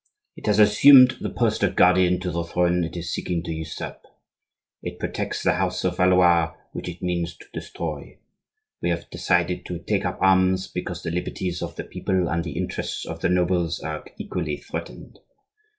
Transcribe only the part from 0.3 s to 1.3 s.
It has assumed the